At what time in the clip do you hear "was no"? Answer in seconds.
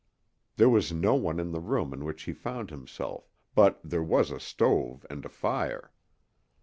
0.67-1.13